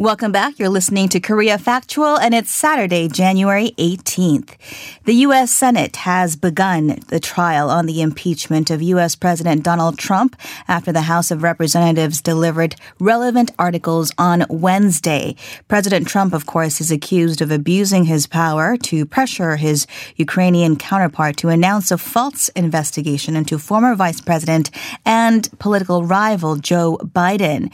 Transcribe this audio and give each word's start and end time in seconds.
Welcome 0.00 0.30
back. 0.30 0.60
You're 0.60 0.68
listening 0.68 1.08
to 1.08 1.18
Korea 1.18 1.58
Factual, 1.58 2.16
and 2.20 2.32
it's 2.32 2.52
Saturday, 2.52 3.08
January 3.08 3.72
18th. 3.78 4.54
The 5.06 5.14
U.S. 5.26 5.50
Senate 5.50 5.96
has 5.96 6.36
begun 6.36 7.00
the 7.08 7.18
trial 7.18 7.68
on 7.68 7.86
the 7.86 8.00
impeachment 8.00 8.70
of 8.70 8.80
U.S. 8.80 9.16
President 9.16 9.64
Donald 9.64 9.98
Trump 9.98 10.36
after 10.68 10.92
the 10.92 11.00
House 11.00 11.32
of 11.32 11.42
Representatives 11.42 12.22
delivered 12.22 12.76
relevant 13.00 13.50
articles 13.58 14.12
on 14.18 14.46
Wednesday. 14.48 15.34
President 15.66 16.06
Trump, 16.06 16.32
of 16.32 16.46
course, 16.46 16.80
is 16.80 16.92
accused 16.92 17.42
of 17.42 17.50
abusing 17.50 18.04
his 18.04 18.28
power 18.28 18.76
to 18.76 19.04
pressure 19.04 19.56
his 19.56 19.84
Ukrainian 20.14 20.76
counterpart 20.76 21.36
to 21.38 21.48
announce 21.48 21.90
a 21.90 21.98
false 21.98 22.50
investigation 22.50 23.34
into 23.34 23.58
former 23.58 23.96
Vice 23.96 24.20
President 24.20 24.70
and 25.04 25.50
political 25.58 26.04
rival 26.04 26.54
Joe 26.54 26.98
Biden. 26.98 27.72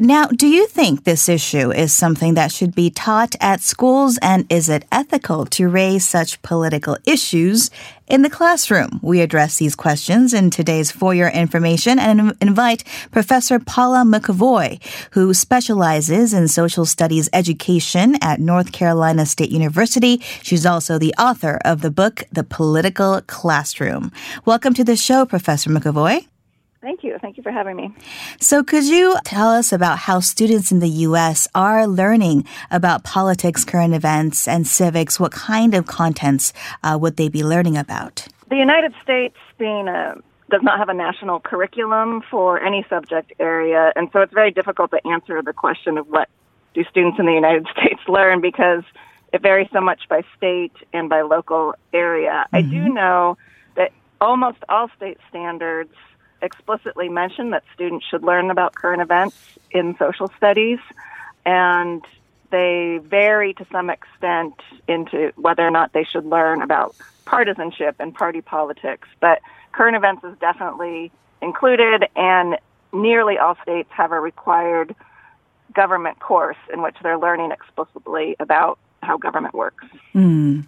Now, 0.00 0.26
do 0.26 0.46
you 0.46 0.68
think 0.68 1.02
this 1.02 1.28
issue 1.28 1.72
is 1.72 1.92
something 1.92 2.34
that 2.34 2.52
should 2.52 2.72
be 2.72 2.88
taught 2.88 3.34
at 3.40 3.60
schools 3.60 4.16
and 4.22 4.46
is 4.48 4.68
it 4.68 4.84
ethical 4.92 5.44
to 5.46 5.68
raise 5.68 6.06
such 6.06 6.40
political 6.42 6.96
issues 7.04 7.68
in 8.06 8.22
the 8.22 8.30
classroom? 8.30 9.00
We 9.02 9.22
address 9.22 9.56
these 9.56 9.74
questions 9.74 10.32
in 10.32 10.50
today's 10.50 10.92
For 10.92 11.16
Your 11.16 11.30
Information 11.30 11.98
and 11.98 12.36
invite 12.40 12.84
Professor 13.10 13.58
Paula 13.58 14.04
McAvoy, 14.04 14.80
who 15.14 15.34
specializes 15.34 16.32
in 16.32 16.46
social 16.46 16.86
studies 16.86 17.28
education 17.32 18.14
at 18.22 18.38
North 18.38 18.70
Carolina 18.70 19.26
State 19.26 19.50
University. 19.50 20.20
She's 20.44 20.64
also 20.64 20.98
the 20.98 21.14
author 21.18 21.58
of 21.64 21.80
the 21.80 21.90
book, 21.90 22.22
The 22.30 22.44
Political 22.44 23.22
Classroom. 23.22 24.12
Welcome 24.44 24.74
to 24.74 24.84
the 24.84 24.94
show, 24.94 25.26
Professor 25.26 25.70
McAvoy. 25.70 26.28
Thank 26.88 27.04
you. 27.04 27.18
Thank 27.20 27.36
you 27.36 27.42
for 27.42 27.52
having 27.52 27.76
me. 27.76 27.92
So, 28.40 28.64
could 28.64 28.84
you 28.84 29.14
tell 29.22 29.50
us 29.50 29.74
about 29.74 29.98
how 29.98 30.20
students 30.20 30.72
in 30.72 30.78
the 30.78 30.88
U.S. 31.08 31.46
are 31.54 31.86
learning 31.86 32.46
about 32.70 33.04
politics, 33.04 33.62
current 33.62 33.92
events, 33.92 34.48
and 34.48 34.66
civics? 34.66 35.20
What 35.20 35.30
kind 35.30 35.74
of 35.74 35.84
contents 35.84 36.54
uh, 36.82 36.96
would 36.98 37.18
they 37.18 37.28
be 37.28 37.44
learning 37.44 37.76
about? 37.76 38.26
The 38.48 38.56
United 38.56 38.94
States, 39.02 39.36
being 39.58 39.86
a 39.86 40.14
does 40.48 40.62
not 40.62 40.78
have 40.78 40.88
a 40.88 40.94
national 40.94 41.40
curriculum 41.40 42.22
for 42.30 42.58
any 42.58 42.86
subject 42.88 43.34
area, 43.38 43.92
and 43.94 44.08
so 44.10 44.22
it's 44.22 44.32
very 44.32 44.50
difficult 44.50 44.90
to 44.92 45.06
answer 45.06 45.42
the 45.42 45.52
question 45.52 45.98
of 45.98 46.06
what 46.08 46.30
do 46.72 46.82
students 46.84 47.18
in 47.18 47.26
the 47.26 47.34
United 47.34 47.66
States 47.76 48.00
learn 48.08 48.40
because 48.40 48.82
it 49.34 49.42
varies 49.42 49.68
so 49.74 49.82
much 49.82 50.08
by 50.08 50.22
state 50.38 50.72
and 50.94 51.10
by 51.10 51.20
local 51.20 51.74
area. 51.92 52.46
Mm-hmm. 52.46 52.56
I 52.56 52.62
do 52.62 52.76
mm-hmm. 52.76 52.94
know 52.94 53.36
that 53.76 53.92
almost 54.22 54.64
all 54.70 54.88
state 54.96 55.18
standards 55.28 55.92
explicitly 56.42 57.08
mention 57.08 57.50
that 57.50 57.64
students 57.74 58.06
should 58.06 58.22
learn 58.22 58.50
about 58.50 58.74
current 58.74 59.02
events 59.02 59.36
in 59.70 59.96
social 59.98 60.28
studies, 60.36 60.78
and 61.44 62.04
they 62.50 63.00
vary 63.02 63.54
to 63.54 63.66
some 63.70 63.90
extent 63.90 64.54
into 64.86 65.32
whether 65.36 65.66
or 65.66 65.70
not 65.70 65.92
they 65.92 66.04
should 66.04 66.24
learn 66.24 66.62
about 66.62 66.94
partisanship 67.24 67.96
and 67.98 68.14
party 68.14 68.40
politics. 68.40 69.08
But 69.20 69.40
current 69.72 69.96
events 69.96 70.24
is 70.24 70.36
definitely 70.38 71.12
included, 71.42 72.06
and 72.16 72.56
nearly 72.92 73.38
all 73.38 73.56
states 73.62 73.90
have 73.92 74.12
a 74.12 74.20
required 74.20 74.94
government 75.74 76.18
course 76.20 76.56
in 76.72 76.82
which 76.82 76.96
they're 77.02 77.18
learning 77.18 77.52
explicitly 77.52 78.34
about 78.40 78.78
how 79.02 79.16
government 79.18 79.54
works. 79.54 79.84
Mm. 80.14 80.66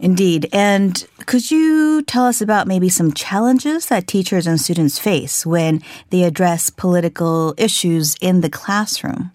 Indeed. 0.00 0.48
And 0.52 1.06
could 1.26 1.50
you 1.50 2.02
tell 2.02 2.24
us 2.24 2.40
about 2.40 2.66
maybe 2.66 2.88
some 2.88 3.12
challenges 3.12 3.86
that 3.86 4.06
teachers 4.06 4.46
and 4.46 4.60
students 4.60 4.98
face 4.98 5.44
when 5.44 5.82
they 6.10 6.24
address 6.24 6.70
political 6.70 7.54
issues 7.56 8.16
in 8.20 8.40
the 8.40 8.50
classroom? 8.50 9.32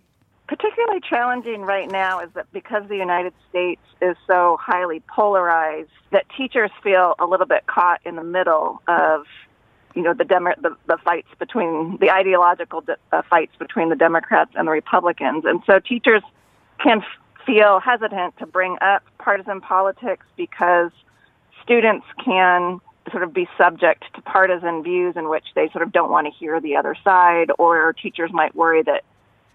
Particularly 0.47 1.01
challenging 1.09 1.61
right 1.61 1.91
now 1.91 2.19
is 2.19 2.29
that 2.33 2.51
because 2.53 2.87
the 2.87 2.97
United 2.97 3.33
States 3.49 3.81
is 4.01 4.15
so 4.27 4.57
highly 4.61 5.01
polarized, 5.01 5.89
that 6.11 6.25
teachers 6.37 6.71
feel 6.81 7.15
a 7.19 7.25
little 7.25 7.45
bit 7.45 7.65
caught 7.65 7.99
in 8.05 8.15
the 8.15 8.23
middle 8.23 8.81
of 8.87 9.25
you 9.95 10.01
know 10.01 10.13
the, 10.13 10.23
Demo- 10.23 10.55
the 10.61 10.75
the 10.87 10.97
fights 11.03 11.27
between 11.37 11.97
the 11.99 12.09
ideological 12.09 12.81
de- 12.81 12.97
uh, 13.11 13.21
fights 13.29 13.55
between 13.57 13.89
the 13.89 13.95
Democrats 13.95 14.51
and 14.55 14.67
the 14.67 14.71
Republicans, 14.71 15.45
and 15.45 15.61
so 15.65 15.79
teachers 15.79 16.23
can 16.79 17.03
feel 17.45 17.79
hesitant 17.79 18.37
to 18.37 18.45
bring 18.45 18.77
up 18.81 19.03
partisan 19.17 19.61
politics 19.61 20.25
because 20.37 20.91
students 21.63 22.05
can 22.23 22.79
sort 23.11 23.23
of 23.23 23.33
be 23.33 23.47
subject 23.57 24.05
to 24.15 24.21
partisan 24.21 24.83
views 24.83 25.15
in 25.17 25.29
which 25.29 25.45
they 25.55 25.69
sort 25.69 25.81
of 25.81 25.91
don't 25.91 26.09
want 26.09 26.25
to 26.25 26.31
hear 26.31 26.59
the 26.61 26.75
other 26.75 26.95
side, 27.03 27.51
or 27.59 27.93
teachers 27.93 28.31
might 28.31 28.55
worry 28.55 28.81
that 28.83 29.03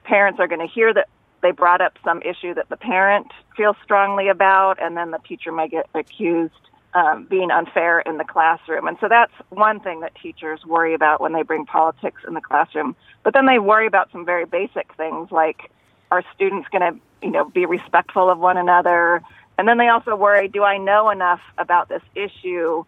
parents 0.04 0.38
are 0.38 0.46
going 0.46 0.60
to 0.60 0.72
hear 0.72 0.92
that 0.92 1.08
they 1.42 1.50
brought 1.50 1.80
up 1.80 1.94
some 2.04 2.20
issue 2.22 2.52
that 2.54 2.68
the 2.68 2.76
parent 2.76 3.28
feels 3.56 3.76
strongly 3.82 4.28
about, 4.28 4.82
and 4.82 4.96
then 4.96 5.10
the 5.10 5.18
teacher 5.18 5.52
might 5.52 5.70
get 5.70 5.88
accused 5.94 6.52
um, 6.94 7.26
being 7.28 7.50
unfair 7.50 8.00
in 8.00 8.16
the 8.16 8.24
classroom. 8.24 8.88
And 8.88 8.96
so 9.00 9.08
that's 9.08 9.32
one 9.50 9.80
thing 9.80 10.00
that 10.00 10.14
teachers 10.20 10.64
worry 10.66 10.94
about 10.94 11.20
when 11.20 11.32
they 11.32 11.42
bring 11.42 11.64
politics 11.64 12.22
in 12.26 12.34
the 12.34 12.40
classroom. 12.40 12.96
But 13.22 13.34
then 13.34 13.46
they 13.46 13.58
worry 13.58 13.86
about 13.86 14.10
some 14.10 14.24
very 14.24 14.46
basic 14.46 14.92
things 14.96 15.30
like 15.30 15.70
are 16.10 16.22
students 16.34 16.68
going 16.68 16.92
to, 16.92 17.00
you 17.22 17.30
know, 17.30 17.44
be 17.44 17.66
respectful 17.66 18.30
of 18.30 18.38
one 18.38 18.56
another? 18.56 19.22
And 19.56 19.66
then 19.66 19.78
they 19.78 19.88
also 19.88 20.14
worry, 20.16 20.48
do 20.48 20.62
I 20.62 20.78
know 20.78 21.10
enough 21.10 21.40
about 21.56 21.88
this 21.88 22.02
issue 22.14 22.84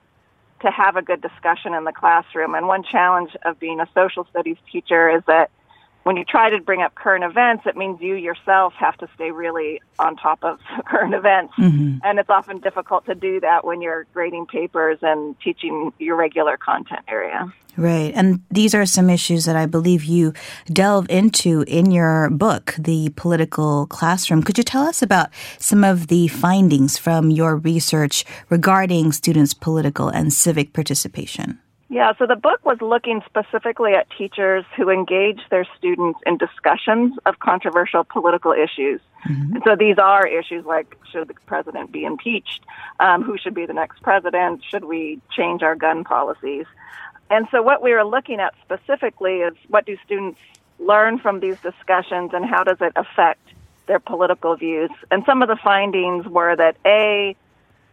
to 0.63 0.71
have 0.71 0.97
a 0.97 1.03
good 1.03 1.21
discussion 1.21 1.75
in 1.75 1.85
the 1.85 1.93
classroom? 1.93 2.55
And 2.55 2.67
one 2.67 2.83
challenge 2.83 3.37
of 3.45 3.59
being 3.59 3.81
a 3.81 3.89
social 3.95 4.27
studies 4.31 4.57
teacher 4.71 5.11
is 5.11 5.23
that 5.27 5.51
when 6.11 6.17
you 6.17 6.25
try 6.25 6.51
to 6.51 6.61
bring 6.61 6.83
up 6.83 6.93
current 6.97 7.23
events, 7.23 7.67
it 7.67 7.77
means 7.77 8.01
you 8.01 8.17
yourself 8.17 8.73
have 8.73 8.97
to 8.97 9.09
stay 9.15 9.31
really 9.31 9.81
on 10.01 10.17
top 10.17 10.43
of 10.43 10.59
current 10.85 11.15
events. 11.15 11.55
Mm-hmm. 11.57 11.99
And 12.03 12.19
it's 12.19 12.29
often 12.29 12.59
difficult 12.59 13.07
to 13.07 13.15
do 13.15 13.39
that 13.39 13.65
when 13.65 13.81
you're 13.81 14.09
grading 14.13 14.47
papers 14.47 14.99
and 15.03 15.39
teaching 15.39 15.93
your 16.01 16.17
regular 16.17 16.57
content 16.57 17.03
area. 17.07 17.55
Right. 17.77 18.13
And 18.13 18.43
these 18.51 18.75
are 18.75 18.87
some 18.87 19.09
issues 19.09 19.45
that 19.45 19.55
I 19.55 19.67
believe 19.67 20.03
you 20.03 20.33
delve 20.67 21.09
into 21.09 21.63
in 21.69 21.93
your 21.93 22.29
book, 22.29 22.75
The 22.77 23.11
Political 23.11 23.87
Classroom. 23.87 24.43
Could 24.43 24.59
you 24.59 24.65
tell 24.65 24.83
us 24.83 25.03
about 25.03 25.29
some 25.59 25.85
of 25.85 26.09
the 26.09 26.27
findings 26.27 26.99
from 26.99 27.31
your 27.31 27.55
research 27.55 28.25
regarding 28.49 29.13
students' 29.13 29.55
political 29.55 30.09
and 30.09 30.33
civic 30.33 30.73
participation? 30.73 31.61
Yeah, 31.93 32.13
so 32.21 32.27
the 32.27 32.37
book 32.37 32.65
was 32.65 32.81
looking 32.81 33.21
specifically 33.27 33.95
at 33.95 34.07
teachers 34.17 34.65
who 34.77 34.91
engage 34.91 35.41
their 35.51 35.67
students 35.77 36.21
in 36.25 36.39
discussions 36.39 37.19
of 37.27 37.41
controversial 37.41 38.05
political 38.05 38.53
issues. 38.53 39.01
Mm-hmm. 39.29 39.55
And 39.55 39.63
so 39.67 39.75
these 39.75 39.99
are 39.99 40.25
issues 40.25 40.65
like 40.65 40.97
should 41.11 41.27
the 41.27 41.35
president 41.47 41.91
be 41.91 42.05
impeached? 42.05 42.63
Um, 43.01 43.25
who 43.25 43.37
should 43.37 43.55
be 43.55 43.67
the 43.67 43.73
next 43.73 44.05
president? 44.05 44.63
Should 44.71 44.85
we 44.85 45.21
change 45.33 45.65
our 45.65 45.75
gun 45.75 46.05
policies? 46.05 46.67
And 47.29 47.49
so 47.51 47.61
what 47.61 47.83
we 47.83 47.93
were 47.93 48.05
looking 48.05 48.39
at 48.39 48.55
specifically 48.65 49.39
is 49.39 49.55
what 49.67 49.85
do 49.85 49.97
students 50.05 50.39
learn 50.79 51.19
from 51.19 51.41
these 51.41 51.59
discussions 51.61 52.31
and 52.33 52.45
how 52.45 52.63
does 52.63 52.79
it 52.81 52.93
affect 52.95 53.43
their 53.89 53.99
political 53.99 54.55
views? 54.55 54.91
And 55.11 55.25
some 55.27 55.43
of 55.43 55.49
the 55.49 55.57
findings 55.57 56.25
were 56.25 56.55
that 56.55 56.77
A, 56.87 57.35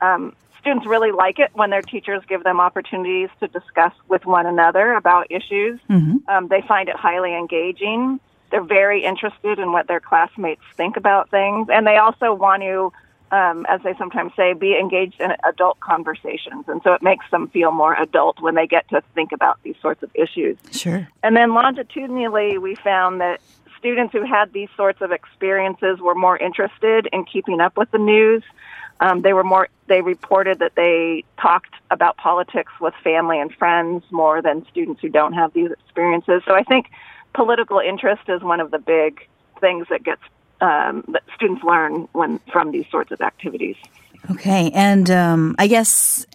um, 0.01 0.35
students 0.67 0.85
really 0.85 1.11
like 1.13 1.39
it 1.39 1.49
when 1.53 1.69
their 1.69 1.81
teachers 1.81 2.21
give 2.27 2.43
them 2.43 2.59
opportunities 2.59 3.29
to 3.39 3.47
discuss 3.47 3.93
with 4.09 4.25
one 4.25 4.45
another 4.45 4.95
about 4.95 5.27
issues. 5.29 5.79
Mm-hmm. 5.89 6.17
Um, 6.27 6.49
they 6.49 6.61
find 6.67 6.89
it 6.89 6.95
highly 6.97 7.33
engaging. 7.33 8.19
They're 8.51 8.63
very 8.63 9.05
interested 9.05 9.59
in 9.59 9.71
what 9.71 9.87
their 9.87 10.01
classmates 10.01 10.61
think 10.75 10.97
about 10.97 11.31
things, 11.31 11.69
and 11.71 11.87
they 11.87 11.95
also 11.95 12.33
want 12.33 12.63
to, 12.63 12.91
um, 13.31 13.65
as 13.69 13.81
they 13.83 13.93
sometimes 13.97 14.33
say, 14.35 14.51
be 14.51 14.77
engaged 14.77 15.21
in 15.21 15.31
adult 15.47 15.79
conversations. 15.79 16.65
And 16.67 16.81
so 16.83 16.91
it 16.91 17.01
makes 17.01 17.23
them 17.31 17.47
feel 17.47 17.71
more 17.71 17.93
adult 17.93 18.41
when 18.41 18.55
they 18.55 18.67
get 18.67 18.89
to 18.89 19.01
think 19.15 19.31
about 19.31 19.59
these 19.63 19.75
sorts 19.81 20.03
of 20.03 20.11
issues. 20.15 20.57
Sure. 20.71 21.07
And 21.23 21.33
then 21.33 21.53
longitudinally, 21.53 22.57
we 22.57 22.75
found 22.75 23.21
that 23.21 23.39
students 23.77 24.11
who 24.11 24.25
had 24.25 24.51
these 24.51 24.69
sorts 24.75 25.01
of 25.01 25.13
experiences 25.13 26.01
were 26.01 26.15
more 26.15 26.37
interested 26.37 27.07
in 27.13 27.23
keeping 27.23 27.61
up 27.61 27.77
with 27.77 27.89
the 27.91 27.99
news 27.99 28.43
um, 28.99 29.21
they 29.21 29.33
were 29.33 29.43
more. 29.43 29.67
They 29.87 30.01
reported 30.01 30.59
that 30.59 30.73
they 30.75 31.23
talked 31.39 31.73
about 31.91 32.17
politics 32.17 32.71
with 32.81 32.93
family 33.03 33.39
and 33.39 33.53
friends 33.53 34.03
more 34.11 34.41
than 34.41 34.65
students 34.67 35.01
who 35.01 35.09
don't 35.09 35.33
have 35.33 35.53
these 35.53 35.71
experiences. 35.71 36.41
So 36.45 36.53
I 36.53 36.63
think 36.63 36.87
political 37.33 37.79
interest 37.79 38.23
is 38.27 38.41
one 38.41 38.59
of 38.59 38.71
the 38.71 38.79
big 38.79 39.27
things 39.61 39.87
that 39.89 40.03
gets 40.03 40.21
um, 40.59 41.03
that 41.09 41.23
students 41.35 41.63
learn 41.63 42.07
when 42.13 42.39
from 42.51 42.71
these 42.71 42.85
sorts 42.89 43.11
of 43.11 43.21
activities. 43.21 43.75
Okay, 44.31 44.71
and 44.73 45.09
um, 45.11 45.55
I 45.59 45.67
guess 45.67 46.25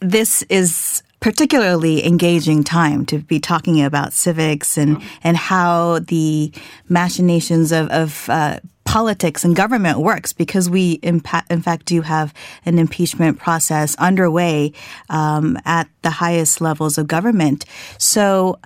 this 0.00 0.42
is 0.44 1.02
particularly 1.20 2.04
engaging 2.04 2.62
time 2.62 3.06
to 3.06 3.18
be 3.18 3.40
talking 3.40 3.82
about 3.82 4.12
civics 4.12 4.76
and, 4.76 5.02
and 5.22 5.38
how 5.38 5.98
the 6.00 6.52
machinations 6.90 7.72
of, 7.72 7.88
of 7.88 8.28
uh, 8.28 8.60
politics 8.94 9.44
and 9.44 9.56
government 9.56 9.98
works 9.98 10.32
because 10.32 10.70
we, 10.70 10.92
in, 11.02 11.20
in, 11.50 11.60
fact, 11.60 11.84
do 11.84 12.00
have 12.00 12.32
an 12.64 12.78
impeachment 12.78 13.40
process 13.40 13.96
underway 13.96 14.72
um, 15.10 15.58
at 15.64 15.88
the 16.02 16.10
highest 16.10 16.60
levels 16.60 16.96
of 16.96 17.08
government. 17.08 17.64
So, 17.98 18.56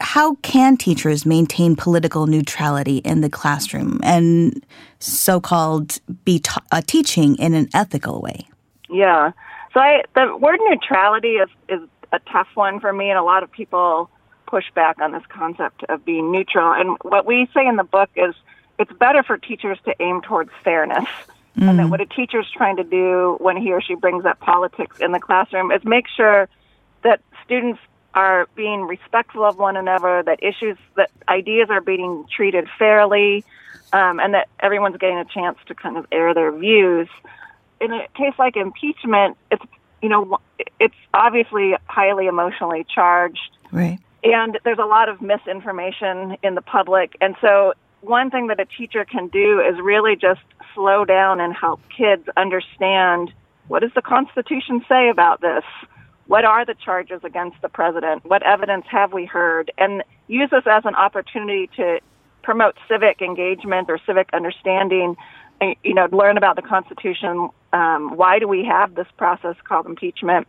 how 0.00 0.34
can 0.42 0.76
teachers 0.76 1.24
maintain 1.24 1.76
political 1.76 2.26
neutrality 2.26 2.96
in 2.98 3.20
the 3.20 3.30
classroom 3.30 4.00
and 4.02 4.66
so-called 4.98 6.00
be 6.24 6.40
ta- 6.40 6.64
uh, 6.72 6.82
teaching 6.84 7.36
in 7.36 7.54
an 7.54 7.68
ethical 7.72 8.20
way? 8.20 8.48
Yeah. 8.90 9.30
So 9.74 9.78
I, 9.78 10.02
the 10.16 10.36
word 10.36 10.58
neutrality 10.68 11.34
is, 11.34 11.50
is 11.68 11.80
a 12.10 12.18
tough 12.32 12.48
one 12.54 12.80
for 12.80 12.92
me, 12.92 13.10
and 13.10 13.18
a 13.18 13.22
lot 13.22 13.44
of 13.44 13.52
people 13.52 14.10
push 14.48 14.64
back 14.74 15.00
on 15.00 15.12
this 15.12 15.26
concept 15.28 15.84
of 15.88 16.04
being 16.04 16.32
neutral. 16.32 16.72
And 16.72 16.96
what 17.02 17.26
we 17.26 17.48
say 17.54 17.64
in 17.64 17.76
the 17.76 17.84
book 17.84 18.10
is 18.16 18.34
it's 18.78 18.92
better 18.92 19.22
for 19.22 19.36
teachers 19.36 19.78
to 19.84 19.94
aim 20.00 20.22
towards 20.22 20.50
fairness. 20.62 21.08
Mm. 21.58 21.70
And 21.70 21.78
that 21.78 21.88
what 21.90 22.00
a 22.00 22.06
teacher's 22.06 22.48
trying 22.50 22.76
to 22.76 22.84
do 22.84 23.36
when 23.40 23.56
he 23.56 23.72
or 23.72 23.80
she 23.80 23.94
brings 23.94 24.24
up 24.24 24.38
politics 24.38 24.98
in 25.00 25.12
the 25.12 25.18
classroom 25.18 25.72
is 25.72 25.84
make 25.84 26.06
sure 26.08 26.48
that 27.02 27.20
students 27.44 27.80
are 28.14 28.48
being 28.54 28.82
respectful 28.82 29.44
of 29.44 29.58
one 29.58 29.76
another, 29.76 30.22
that 30.24 30.42
issues, 30.42 30.76
that 30.96 31.10
ideas 31.28 31.68
are 31.70 31.80
being 31.80 32.26
treated 32.34 32.68
fairly, 32.78 33.44
um, 33.92 34.20
and 34.20 34.34
that 34.34 34.48
everyone's 34.60 34.96
getting 34.96 35.18
a 35.18 35.24
chance 35.24 35.58
to 35.66 35.74
kind 35.74 35.96
of 35.96 36.06
air 36.12 36.34
their 36.34 36.52
views. 36.52 37.08
In 37.80 37.92
a 37.92 38.06
case 38.16 38.34
like 38.38 38.56
impeachment, 38.56 39.36
it's 39.50 39.64
you 40.02 40.08
know 40.08 40.38
it's 40.80 40.94
obviously 41.14 41.74
highly 41.86 42.26
emotionally 42.26 42.86
charged, 42.92 43.50
right? 43.72 43.98
And 44.24 44.58
there's 44.64 44.78
a 44.78 44.86
lot 44.86 45.08
of 45.08 45.20
misinformation 45.22 46.36
in 46.42 46.54
the 46.54 46.62
public, 46.62 47.16
and 47.20 47.36
so 47.40 47.74
one 48.00 48.30
thing 48.30 48.48
that 48.48 48.60
a 48.60 48.64
teacher 48.64 49.04
can 49.04 49.28
do 49.28 49.60
is 49.60 49.80
really 49.80 50.16
just 50.16 50.40
slow 50.74 51.04
down 51.04 51.40
and 51.40 51.54
help 51.54 51.80
kids 51.96 52.28
understand 52.36 53.32
what 53.68 53.80
does 53.80 53.92
the 53.94 54.02
Constitution 54.02 54.84
say 54.88 55.10
about 55.10 55.40
this 55.40 55.64
what 56.28 56.44
are 56.44 56.64
the 56.64 56.74
charges 56.74 57.20
against 57.24 57.60
the 57.62 57.70
president? 57.70 58.24
What 58.24 58.42
evidence 58.42 58.84
have 58.90 59.14
we 59.14 59.24
heard? 59.24 59.72
And 59.78 60.04
use 60.28 60.50
this 60.50 60.64
as 60.70 60.84
an 60.84 60.94
opportunity 60.94 61.70
to 61.76 62.00
promote 62.42 62.76
civic 62.86 63.22
engagement 63.22 63.88
or 63.88 63.98
civic 64.06 64.28
understanding. 64.34 65.16
You 65.60 65.94
know, 65.94 66.06
learn 66.12 66.36
about 66.36 66.56
the 66.56 66.62
Constitution. 66.62 67.48
Um, 67.72 68.14
why 68.14 68.38
do 68.38 68.46
we 68.46 68.64
have 68.64 68.94
this 68.94 69.06
process 69.16 69.56
called 69.64 69.86
impeachment? 69.86 70.46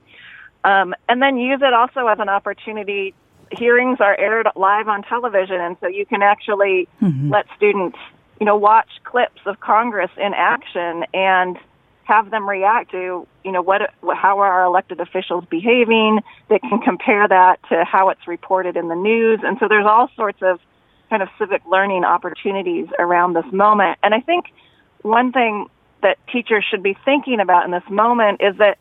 Um, 0.66 0.94
and 1.07 1.22
then 1.22 1.38
use 1.38 1.62
it 1.63 1.74
also 1.74 2.07
as 2.07 2.19
an 2.19 2.28
opportunity. 2.28 3.13
Hearings 3.51 4.00
are 4.00 4.18
aired 4.19 4.48
live 4.56 4.88
on 4.88 5.04
television, 5.04 5.60
and 5.60 5.78
so 5.80 5.88
you 5.88 6.06
can 6.06 6.22
actually 6.22 6.88
mm-hmm. 7.01 7.30
let 7.30 7.46
students, 7.56 7.98
you 8.40 8.46
know, 8.46 8.56
watch 8.56 8.90
clips 9.04 9.42
of 9.46 9.60
Congress 9.60 10.12
in 10.18 10.34
action 10.34 11.06
and 11.13 11.57
have 12.04 12.31
them 12.31 12.50
react 12.50 12.92
to, 12.92 13.28
you 13.44 13.51
know, 13.51 13.62
what, 13.62 13.81
how 14.16 14.40
are 14.40 14.51
our 14.51 14.66
elected 14.66 15.00
officials 15.00 15.46
behaving? 15.50 16.19
They 16.48 16.57
can 16.57 16.80
compare 16.80 17.28
that 17.28 17.60
to 17.69 17.86
how 17.86 18.10
it's 18.10 18.28
reported 18.28 18.75
in 18.75 18.88
the 18.88 18.96
news. 18.96 19.42
And 19.44 19.57
so 19.60 19.68
there's 19.68 19.86
all 19.86 20.10
sorts 20.16 20.42
of 20.42 20.60
kind 21.10 21.22
of 21.22 21.30
civic 21.38 21.62
learning 21.68 22.04
opportunities 22.04 22.88
around 22.98 23.34
this 23.34 23.46
moment. 23.51 24.00
And 24.01 24.16
I 24.16 24.22
think 24.22 24.46
one 25.04 25.31
thing 25.31 25.68
that 26.01 26.18
teachers 26.31 26.66
should 26.69 26.81
be 26.81 26.98
thinking 27.06 27.40
about 27.40 27.66
in 27.66 27.72
this 27.72 27.88
moment 27.90 28.42
is 28.42 28.57
that 28.57 28.80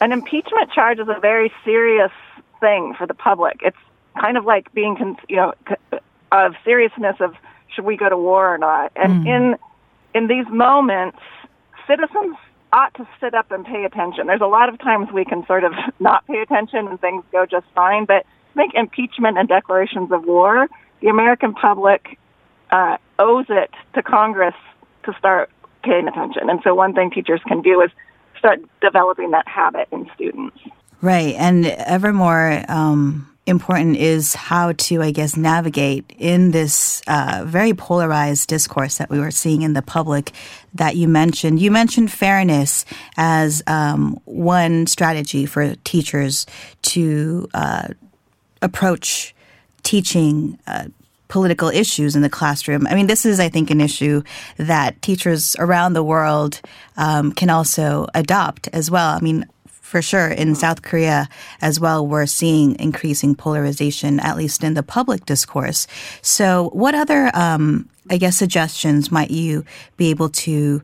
an 0.00 0.12
impeachment 0.12 0.72
charge 0.72 0.98
is 0.98 1.08
a 1.08 1.20
very 1.20 1.52
serious 1.64 2.12
thing 2.60 2.94
for 2.96 3.06
the 3.06 3.14
public. 3.14 3.60
It's 3.62 3.76
kind 4.20 4.36
of 4.36 4.44
like 4.44 4.72
being, 4.72 4.96
con- 4.96 5.16
you 5.28 5.36
know, 5.36 5.54
of 6.32 6.54
seriousness 6.64 7.16
of 7.20 7.34
should 7.74 7.84
we 7.84 7.96
go 7.96 8.08
to 8.08 8.16
war 8.16 8.52
or 8.52 8.58
not. 8.58 8.92
And 8.96 9.24
mm. 9.24 9.28
in 9.28 9.56
in 10.14 10.28
these 10.28 10.46
moments, 10.48 11.18
citizens 11.88 12.36
ought 12.72 12.94
to 12.94 13.06
sit 13.20 13.34
up 13.34 13.50
and 13.50 13.64
pay 13.64 13.84
attention. 13.84 14.26
There's 14.26 14.40
a 14.40 14.46
lot 14.46 14.68
of 14.68 14.78
times 14.78 15.08
we 15.12 15.24
can 15.24 15.46
sort 15.46 15.64
of 15.64 15.72
not 16.00 16.26
pay 16.26 16.40
attention 16.40 16.88
and 16.88 17.00
things 17.00 17.24
go 17.32 17.46
just 17.46 17.66
fine, 17.74 18.04
but 18.04 18.24
I 18.24 18.54
think 18.54 18.74
impeachment 18.74 19.38
and 19.38 19.48
declarations 19.48 20.12
of 20.12 20.24
war, 20.24 20.68
the 21.00 21.08
American 21.08 21.54
public 21.54 22.18
uh, 22.70 22.96
owes 23.18 23.46
it 23.48 23.70
to 23.94 24.02
Congress 24.02 24.54
to 25.04 25.14
start 25.18 25.50
paying 25.82 26.08
attention. 26.08 26.48
And 26.48 26.60
so 26.64 26.74
one 26.74 26.94
thing 26.94 27.10
teachers 27.10 27.40
can 27.46 27.62
do 27.62 27.80
is 27.80 27.90
start 28.38 28.60
developing 28.80 29.32
that 29.32 29.46
habit 29.46 29.88
in 29.92 30.08
students. 30.14 30.56
Right. 31.00 31.34
And 31.34 31.66
evermore. 31.66 32.64
um, 32.68 33.33
important 33.46 33.96
is 33.96 34.34
how 34.34 34.72
to, 34.72 35.02
I 35.02 35.10
guess, 35.10 35.36
navigate 35.36 36.10
in 36.18 36.50
this 36.50 37.02
uh, 37.06 37.44
very 37.46 37.74
polarized 37.74 38.48
discourse 38.48 38.98
that 38.98 39.10
we 39.10 39.18
were 39.18 39.30
seeing 39.30 39.62
in 39.62 39.74
the 39.74 39.82
public 39.82 40.32
that 40.74 40.96
you 40.96 41.08
mentioned. 41.08 41.60
You 41.60 41.70
mentioned 41.70 42.10
fairness 42.10 42.84
as 43.16 43.62
um, 43.66 44.18
one 44.24 44.86
strategy 44.86 45.46
for 45.46 45.74
teachers 45.84 46.46
to 46.82 47.48
uh, 47.54 47.88
approach 48.62 49.34
teaching. 49.82 50.58
Uh, 50.66 50.86
political 51.26 51.68
issues 51.68 52.14
in 52.14 52.22
the 52.22 52.30
classroom. 52.30 52.86
I 52.86 52.94
mean, 52.94 53.08
this 53.08 53.26
is, 53.26 53.40
I 53.40 53.48
think, 53.48 53.70
an 53.70 53.80
issue 53.80 54.22
that 54.56 55.02
teachers 55.02 55.56
around 55.58 55.94
the 55.94 56.02
world 56.04 56.60
um, 56.96 57.32
can 57.32 57.50
also 57.50 58.06
adopt 58.14 58.68
as 58.72 58.88
well. 58.88 59.08
I 59.16 59.20
mean, 59.20 59.44
for 59.84 60.00
sure. 60.00 60.28
In 60.28 60.54
South 60.54 60.80
Korea 60.80 61.28
as 61.60 61.78
well, 61.78 62.04
we're 62.06 62.26
seeing 62.26 62.74
increasing 62.80 63.34
polarization, 63.34 64.18
at 64.18 64.36
least 64.36 64.64
in 64.64 64.72
the 64.72 64.82
public 64.82 65.26
discourse. 65.26 65.86
So, 66.22 66.70
what 66.72 66.94
other, 66.94 67.30
um, 67.34 67.88
I 68.08 68.16
guess, 68.16 68.36
suggestions 68.36 69.12
might 69.12 69.30
you 69.30 69.64
be 69.98 70.08
able 70.08 70.30
to 70.30 70.82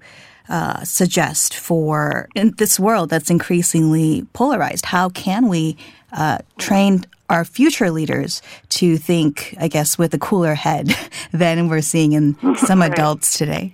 uh, 0.51 0.85
suggest 0.85 1.55
for 1.55 2.29
in 2.35 2.53
this 2.59 2.79
world 2.79 3.09
that's 3.09 3.31
increasingly 3.31 4.27
polarized? 4.35 4.85
How 4.85 5.09
can 5.09 5.49
we 5.49 5.79
uh, 6.13 6.39
train 6.59 7.07
our 7.31 7.47
future 7.47 7.91
leaders 7.91 8.43
to 8.69 8.99
think, 8.99 9.55
I 9.59 9.69
guess, 9.69 9.97
with 9.97 10.13
a 10.13 10.19
cooler 10.19 10.55
head 10.55 10.95
than 11.33 11.69
we're 11.69 11.81
seeing 11.81 12.13
in 12.13 12.37
some 12.57 12.83
adults 12.91 13.39
today? 13.39 13.73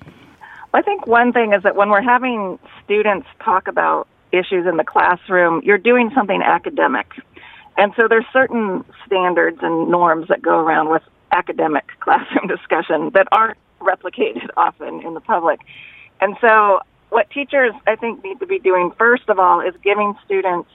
I 0.72 0.82
think 0.82 1.06
one 1.08 1.32
thing 1.32 1.52
is 1.52 1.64
that 1.64 1.74
when 1.74 1.90
we're 1.90 2.02
having 2.02 2.60
students 2.84 3.26
talk 3.40 3.66
about 3.66 4.06
issues 4.38 4.66
in 4.66 4.76
the 4.76 4.84
classroom, 4.84 5.62
you're 5.64 5.78
doing 5.78 6.10
something 6.14 6.42
academic. 6.42 7.06
And 7.76 7.92
so 7.96 8.08
there's 8.08 8.24
certain 8.32 8.84
standards 9.06 9.58
and 9.62 9.90
norms 9.90 10.28
that 10.28 10.42
go 10.42 10.58
around 10.58 10.90
with 10.90 11.02
academic 11.32 11.84
classroom 12.00 12.48
discussion 12.48 13.10
that 13.14 13.28
aren't 13.32 13.58
replicated 13.80 14.48
often 14.56 15.02
in 15.02 15.14
the 15.14 15.20
public. 15.20 15.60
And 16.20 16.36
so 16.40 16.80
what 17.10 17.30
teachers 17.30 17.72
I 17.86 17.96
think 17.96 18.24
need 18.24 18.40
to 18.40 18.46
be 18.46 18.58
doing 18.58 18.92
first 18.98 19.28
of 19.28 19.38
all 19.38 19.60
is 19.60 19.74
giving 19.82 20.14
students 20.24 20.70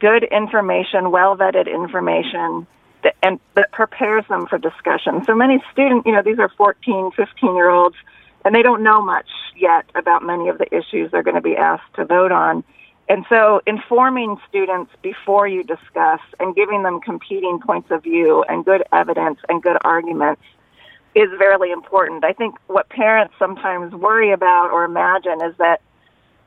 good 0.00 0.24
information, 0.24 1.10
well 1.10 1.36
vetted 1.36 1.72
information 1.72 2.66
that, 3.02 3.16
and 3.22 3.40
that 3.54 3.72
prepares 3.72 4.24
them 4.28 4.46
for 4.46 4.58
discussion. 4.58 5.24
So 5.24 5.34
many 5.34 5.62
students, 5.72 6.06
you 6.06 6.12
know, 6.12 6.22
these 6.22 6.38
are 6.38 6.50
14, 6.50 7.12
15 7.16 7.54
year 7.56 7.70
olds 7.70 7.96
and 8.44 8.54
they 8.54 8.62
don't 8.62 8.82
know 8.82 9.00
much 9.00 9.28
yet 9.56 9.86
about 9.94 10.22
many 10.22 10.48
of 10.48 10.58
the 10.58 10.66
issues 10.74 11.10
they're 11.10 11.22
going 11.22 11.36
to 11.36 11.40
be 11.40 11.56
asked 11.56 11.94
to 11.94 12.04
vote 12.04 12.32
on. 12.32 12.62
And 13.08 13.24
so 13.28 13.60
informing 13.66 14.36
students 14.48 14.90
before 15.02 15.46
you 15.46 15.62
discuss 15.62 16.20
and 16.40 16.54
giving 16.54 16.82
them 16.82 17.00
competing 17.00 17.60
points 17.60 17.90
of 17.90 18.02
view 18.02 18.44
and 18.48 18.64
good 18.64 18.82
evidence 18.92 19.38
and 19.48 19.62
good 19.62 19.76
arguments 19.82 20.42
is 21.14 21.28
very 21.38 21.70
important. 21.70 22.24
I 22.24 22.32
think 22.32 22.56
what 22.66 22.88
parents 22.88 23.34
sometimes 23.38 23.92
worry 23.94 24.32
about 24.32 24.70
or 24.70 24.84
imagine 24.84 25.40
is 25.44 25.54
that, 25.58 25.80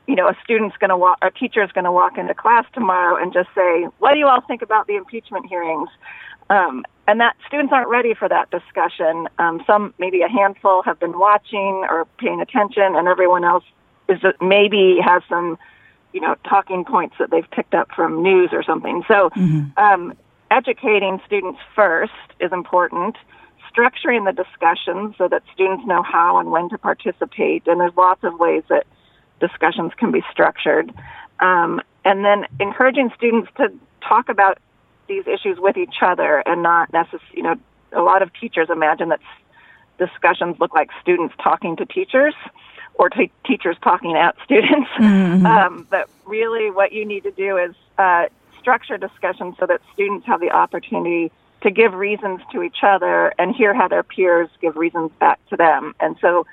you 0.08 0.16
know, 0.16 0.28
a 0.28 0.36
student's 0.44 0.76
going 0.78 0.90
to 0.90 0.98
walk, 0.98 1.20
a 1.22 1.32
teacher's 1.32 1.72
going 1.72 1.86
to 1.86 1.92
walk 1.92 2.18
into 2.18 2.34
class 2.34 2.66
tomorrow 2.74 3.22
and 3.22 3.32
just 3.32 3.50
say, 3.56 3.86
what 4.00 4.14
do 4.14 4.20
you 4.20 4.28
all 4.28 4.42
think 4.42 4.62
about 4.62 4.88
the 4.88 4.96
impeachment 4.96 5.46
hearings? 5.46 5.90
Um, 6.50 6.86
and 7.08 7.20
that 7.22 7.36
students 7.46 7.72
aren't 7.72 7.90
ready 7.90 8.14
for 8.14 8.28
that 8.28 8.50
discussion. 8.52 9.28
Um, 9.38 9.64
some, 9.68 9.94
maybe 10.00 10.22
a 10.22 10.30
handful, 10.30 10.82
have 10.84 11.00
been 11.00 11.18
watching 11.18 11.86
or 11.90 12.06
paying 12.18 12.42
attention, 12.42 12.96
and 12.96 13.08
everyone 13.08 13.44
else 13.44 13.64
is 14.10 14.20
maybe 14.42 14.98
has 15.04 15.22
some 15.30 15.58
you 16.18 16.22
know, 16.22 16.34
talking 16.50 16.84
points 16.84 17.14
that 17.20 17.30
they've 17.30 17.50
picked 17.52 17.76
up 17.76 17.90
from 17.96 18.24
news 18.24 18.50
or 18.52 18.64
something. 18.64 19.04
So, 19.08 19.30
mm-hmm. 19.36 19.78
um, 19.78 20.18
educating 20.50 21.22
students 21.28 21.60
first 21.76 22.12
is 22.40 22.52
important. 22.52 23.16
Structuring 23.72 24.26
the 24.26 24.34
discussion 24.34 25.14
so 25.20 25.28
that 25.28 25.44
students 25.54 25.86
know 25.86 26.02
how 26.02 26.40
and 26.40 26.50
when 26.50 26.70
to 26.70 26.78
participate, 26.80 27.68
and 27.68 27.80
there's 27.80 27.96
lots 27.96 28.24
of 28.24 28.40
ways 28.40 28.64
that 28.70 28.88
discussions 29.40 29.92
can 29.96 30.12
be 30.12 30.24
structured. 30.32 30.92
Um, 31.40 31.82
and 32.04 32.26
then 32.26 32.48
encouraging 32.60 33.12
students 33.16 33.52
to 33.58 33.72
talk 34.02 34.28
about 34.28 34.58
these 35.08 35.28
issues 35.28 35.60
with 35.60 35.78
each 35.78 35.98
other 36.02 36.42
and 36.48 36.64
not 36.64 36.92
necessarily, 36.92 37.28
you 37.36 37.44
know, 37.44 37.58
a 37.92 38.02
lot 38.02 38.24
of 38.24 38.32
teachers 38.34 38.70
imagine 38.72 39.10
that 39.10 39.20
discussions 40.00 40.60
look 40.60 40.74
like 40.74 40.90
students 41.00 41.36
talking 41.44 41.76
to 41.76 41.86
teachers 41.86 42.34
or 42.98 43.10
t- 43.10 43.32
teachers 43.46 43.78
talking 43.84 44.16
at 44.16 44.36
students. 44.44 44.90
Mm-hmm. 44.98 45.46
Um, 45.46 45.88
but 45.90 46.10
really, 46.26 46.72
what 46.72 46.92
you 46.92 47.06
need 47.06 47.24
to 47.24 47.32
do 47.32 47.58
is 47.58 47.76
uh, 47.98 48.26
structure 48.60 48.98
discussions 48.98 49.56
so 49.60 49.66
that 49.66 49.82
students 49.94 50.26
have 50.26 50.42
the 50.42 50.52
opportunity 50.52 51.32
to 51.62 51.72
give 51.72 51.94
reasons 51.94 52.42
to 52.52 52.64
each 52.64 52.78
other 52.84 53.34
and 53.38 53.56
hear 53.56 53.74
how 53.74 53.88
their 53.88 54.04
peers 54.04 54.50
give 54.62 54.76
reasons 54.76 55.12
back 55.20 55.40
to 55.50 55.56
them. 55.56 55.94
And 56.00 56.18
so, 56.20 56.46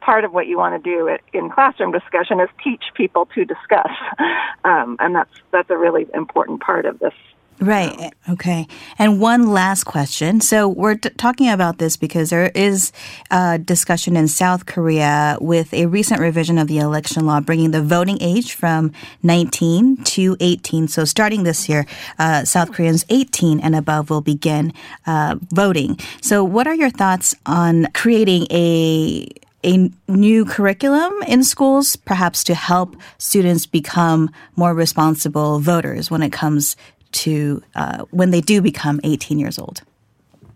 part 0.00 0.24
of 0.24 0.32
what 0.32 0.46
you 0.46 0.56
want 0.56 0.82
to 0.82 0.90
do 0.90 1.16
in 1.32 1.50
classroom 1.50 1.92
discussion 1.92 2.40
is 2.40 2.48
teach 2.64 2.82
people 2.94 3.26
to 3.34 3.44
discuss, 3.44 3.92
um, 4.64 4.96
and 4.98 5.14
that's 5.14 5.34
that's 5.50 5.70
a 5.70 5.76
really 5.76 6.06
important 6.14 6.60
part 6.60 6.86
of 6.86 6.98
this 6.98 7.14
Right. 7.62 8.12
Okay. 8.28 8.66
And 8.98 9.20
one 9.20 9.52
last 9.52 9.84
question. 9.84 10.40
So 10.40 10.68
we're 10.68 10.96
t- 10.96 11.10
talking 11.10 11.48
about 11.48 11.78
this 11.78 11.96
because 11.96 12.30
there 12.30 12.50
is 12.54 12.92
a 13.30 13.58
discussion 13.58 14.16
in 14.16 14.26
South 14.26 14.66
Korea 14.66 15.38
with 15.40 15.72
a 15.72 15.86
recent 15.86 16.20
revision 16.20 16.58
of 16.58 16.66
the 16.66 16.78
election 16.78 17.24
law 17.24 17.40
bringing 17.40 17.70
the 17.70 17.82
voting 17.82 18.18
age 18.20 18.54
from 18.54 18.92
19 19.22 19.98
to 20.04 20.36
18. 20.40 20.88
So 20.88 21.04
starting 21.04 21.44
this 21.44 21.68
year, 21.68 21.86
uh, 22.18 22.44
South 22.44 22.72
Koreans 22.72 23.04
18 23.08 23.60
and 23.60 23.76
above 23.76 24.10
will 24.10 24.22
begin 24.22 24.72
uh, 25.06 25.36
voting. 25.52 25.98
So 26.20 26.42
what 26.42 26.66
are 26.66 26.74
your 26.74 26.90
thoughts 26.90 27.34
on 27.46 27.86
creating 27.94 28.46
a 28.50 29.28
a 29.64 29.90
new 30.08 30.44
curriculum 30.44 31.12
in 31.28 31.44
schools, 31.44 31.94
perhaps 31.94 32.42
to 32.44 32.54
help 32.54 32.96
students 33.18 33.64
become 33.64 34.28
more 34.56 34.74
responsible 34.74 35.60
voters 35.60 36.10
when 36.10 36.20
it 36.20 36.32
comes 36.32 36.76
to 37.12 37.62
uh, 37.74 38.04
when 38.10 38.30
they 38.30 38.40
do 38.40 38.60
become 38.60 39.00
18 39.04 39.38
years 39.38 39.58
old? 39.58 39.82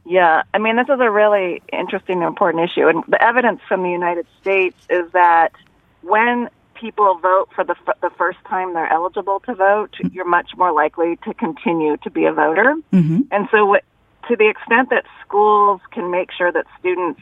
Yeah, 0.05 0.45
I 0.55 0.59
mean, 0.59 0.77
this 0.77 0.89
is 0.89 1.01
a 1.01 1.11
really 1.11 1.63
interesting 1.73 2.19
and 2.19 2.29
important 2.29 2.71
issue. 2.71 2.87
And 2.87 3.03
the 3.09 3.21
evidence 3.21 3.61
from 3.67 3.83
the 3.83 3.91
United 3.91 4.27
States 4.41 4.77
is 4.89 5.11
that 5.13 5.51
when 6.03 6.49
people 6.75 7.19
vote 7.19 7.49
for 7.55 7.65
the, 7.65 7.75
f- 7.89 7.99
the 8.01 8.11
first 8.11 8.39
time 8.49 8.75
they're 8.75 8.93
eligible 8.93 9.41
to 9.41 9.55
vote, 9.55 9.97
mm-hmm. 9.99 10.15
you're 10.15 10.29
much 10.29 10.51
more 10.57 10.73
likely 10.73 11.17
to 11.25 11.35
continue 11.35 11.97
to 11.99 12.11
be 12.11 12.25
a 12.25 12.33
voter. 12.33 12.77
Mm-hmm. 12.93 13.23
And 13.33 13.49
so, 13.51 13.67
what, 13.67 13.83
to 14.29 14.37
the 14.37 14.49
extent 14.49 14.91
that 14.91 15.05
schools 15.25 15.81
can 15.91 16.11
make 16.11 16.31
sure 16.31 16.53
that 16.53 16.67
students 16.79 17.21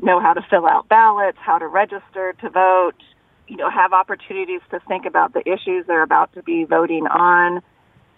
know 0.00 0.18
how 0.20 0.32
to 0.32 0.42
fill 0.48 0.66
out 0.66 0.88
ballots, 0.88 1.38
how 1.40 1.58
to 1.58 1.66
register 1.66 2.34
to 2.40 2.50
vote, 2.50 2.96
you 3.48 3.56
know, 3.56 3.70
have 3.70 3.92
opportunities 3.92 4.60
to 4.70 4.80
think 4.80 5.04
about 5.04 5.34
the 5.34 5.46
issues 5.46 5.86
they're 5.86 6.02
about 6.02 6.32
to 6.34 6.42
be 6.42 6.64
voting 6.64 7.06
on, 7.06 7.62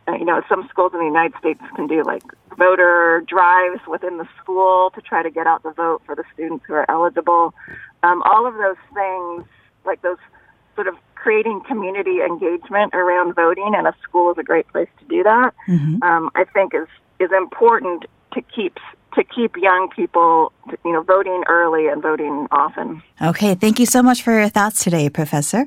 you 0.08 0.24
know, 0.24 0.42
some 0.48 0.66
schools 0.68 0.92
in 0.92 1.00
the 1.00 1.06
United 1.06 1.36
States 1.38 1.60
can 1.74 1.86
do 1.86 2.02
like 2.04 2.22
voter 2.56 3.24
drives 3.26 3.80
within 3.88 4.18
the 4.18 4.28
school 4.40 4.90
to 4.94 5.00
try 5.00 5.22
to 5.22 5.30
get 5.30 5.46
out 5.46 5.62
the 5.62 5.72
vote 5.72 6.02
for 6.06 6.14
the 6.14 6.24
students 6.32 6.64
who 6.66 6.74
are 6.74 6.88
eligible. 6.90 7.54
Um, 8.02 8.22
all 8.22 8.46
of 8.46 8.54
those 8.54 8.76
things, 8.94 9.44
like 9.84 10.02
those 10.02 10.18
sort 10.74 10.86
of 10.86 10.94
creating 11.14 11.60
community 11.66 12.20
engagement 12.20 12.94
around 12.94 13.34
voting, 13.34 13.72
and 13.76 13.86
a 13.86 13.94
school 14.02 14.30
is 14.30 14.38
a 14.38 14.44
great 14.44 14.68
place 14.68 14.88
to 15.00 15.04
do 15.06 15.22
that. 15.24 15.52
Mm-hmm. 15.68 16.02
Um, 16.02 16.30
I 16.34 16.44
think 16.44 16.74
is 16.74 16.88
is 17.18 17.30
important 17.36 18.04
to 18.34 18.42
keep 18.42 18.78
to 19.14 19.24
keep 19.24 19.56
young 19.56 19.88
people, 19.96 20.52
you 20.84 20.92
know, 20.92 21.02
voting 21.02 21.42
early 21.48 21.88
and 21.88 22.02
voting 22.02 22.46
often. 22.50 23.02
Okay, 23.20 23.54
thank 23.54 23.80
you 23.80 23.86
so 23.86 24.02
much 24.02 24.22
for 24.22 24.38
your 24.38 24.48
thoughts 24.48 24.84
today, 24.84 25.08
Professor. 25.08 25.66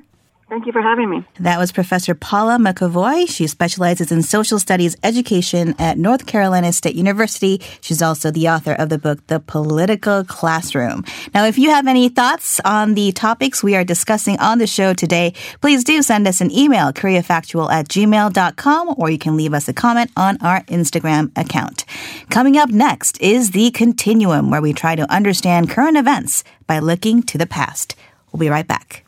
Thank 0.50 0.66
you 0.66 0.72
for 0.72 0.82
having 0.82 1.12
me. 1.12 1.24
That 1.40 1.60
was 1.60 1.72
Professor 1.72 2.16
Paula 2.16 2.58
McAvoy. 2.58 3.30
She 3.30 3.46
specializes 3.46 4.12
in 4.12 4.24
social 4.24 4.58
studies 4.58 4.98
education 5.04 5.76
at 5.78 6.00
North 6.00 6.26
Carolina 6.26 6.74
State 6.74 6.96
University. 6.96 7.62
She's 7.82 8.02
also 8.02 8.32
the 8.32 8.50
author 8.50 8.74
of 8.74 8.90
the 8.90 8.98
book, 8.98 9.26
The 9.28 9.40
Political 9.40 10.24
Classroom. 10.24 11.06
Now, 11.36 11.46
if 11.46 11.60
you 11.60 11.70
have 11.70 11.86
any 11.86 12.10
thoughts 12.10 12.60
on 12.66 12.96
the 12.96 13.12
topics 13.12 13.62
we 13.62 13.76
are 13.76 13.84
discussing 13.84 14.40
on 14.40 14.58
the 14.58 14.66
show 14.66 14.96
today, 14.96 15.36
please 15.62 15.84
do 15.84 16.02
send 16.02 16.28
us 16.28 16.42
an 16.42 16.50
email, 16.50 16.92
koreafactual 16.94 17.72
at 17.72 17.88
gmail.com, 17.88 18.96
or 18.98 19.12
you 19.12 19.20
can 19.20 19.38
leave 19.38 19.54
us 19.54 19.70
a 19.70 19.74
comment 19.74 20.10
on 20.18 20.42
our 20.42 20.62
Instagram 20.64 21.32
account. 21.38 21.86
Coming 22.32 22.58
up 22.58 22.72
next 22.72 23.22
is 23.22 23.52
The 23.52 23.70
Continuum, 23.70 24.50
where 24.50 24.64
we 24.64 24.74
try 24.74 24.96
to 24.96 25.12
understand 25.12 25.70
current 25.70 25.96
events 25.96 26.44
by 26.66 26.80
looking 26.80 27.22
to 27.24 27.38
the 27.38 27.46
past. 27.46 27.96
We'll 28.32 28.40
be 28.40 28.50
right 28.50 28.68
back. 28.68 29.06